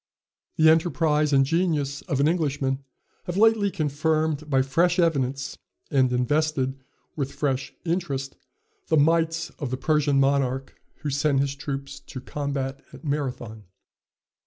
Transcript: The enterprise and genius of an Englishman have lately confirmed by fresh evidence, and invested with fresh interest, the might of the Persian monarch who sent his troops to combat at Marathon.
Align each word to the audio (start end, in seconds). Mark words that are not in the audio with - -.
The 0.57 0.67
enterprise 0.67 1.31
and 1.31 1.45
genius 1.45 2.01
of 2.07 2.19
an 2.19 2.27
Englishman 2.27 2.79
have 3.25 3.37
lately 3.37 3.69
confirmed 3.69 4.49
by 4.49 4.63
fresh 4.63 4.97
evidence, 4.97 5.59
and 5.91 6.11
invested 6.11 6.83
with 7.15 7.31
fresh 7.31 7.71
interest, 7.85 8.35
the 8.87 8.97
might 8.97 9.51
of 9.59 9.69
the 9.69 9.77
Persian 9.77 10.19
monarch 10.19 10.73
who 11.01 11.11
sent 11.11 11.39
his 11.39 11.53
troops 11.53 11.99
to 11.99 12.19
combat 12.19 12.81
at 12.91 13.03
Marathon. 13.05 13.65